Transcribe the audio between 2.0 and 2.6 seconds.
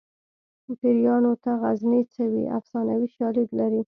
څه وي